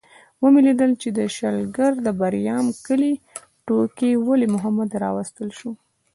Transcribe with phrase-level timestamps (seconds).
[0.41, 3.13] ومې لیدل چې د شلګر د بریام کلي
[3.65, 5.71] ټوکي ولي محمد راوستل شو.